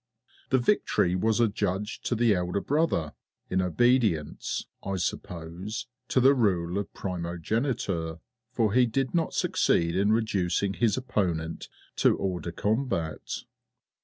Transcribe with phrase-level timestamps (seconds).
[0.49, 3.13] The victory was adjudged to the elder brother
[3.51, 8.17] in obedience, I suppose, to the rule of Primogeniture,
[8.51, 13.43] for he did not succeed in reducing his opponent to a hors de combat.